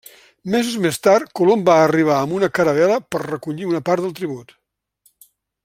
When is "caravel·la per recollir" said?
2.59-3.69